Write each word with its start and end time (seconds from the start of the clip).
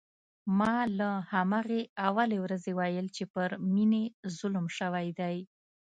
ما 0.59 0.77
له 0.99 1.09
همهغې 1.33 1.81
اولې 2.07 2.37
ورځې 2.45 2.71
ویل 2.79 3.07
چې 3.15 3.23
پر 3.33 3.49
مينې 3.73 4.03
ظلم 4.37 4.65
شوی 4.77 5.07
دی 5.19 5.37